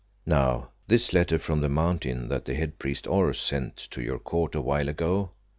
Now, 0.25 0.69
this 0.87 1.13
letter 1.13 1.37
from 1.37 1.61
the 1.61 1.69
Mountain 1.69 2.27
that 2.29 2.45
the 2.45 2.55
head 2.55 2.79
priest 2.79 3.05
Oros 3.05 3.39
sent 3.39 3.77
to 3.91 4.01
your 4.01 4.17
court 4.17 4.55
a 4.55 4.61
while 4.61 4.89
ago?" 4.89 5.29